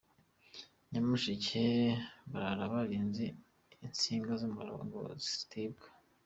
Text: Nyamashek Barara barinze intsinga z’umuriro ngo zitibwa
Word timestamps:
Nyamashek 0.91 1.45
Barara 2.31 2.63
barinze 2.73 3.23
intsinga 3.85 4.31
z’umuriro 4.39 4.77
ngo 4.87 5.01
zitibwa 5.25 5.87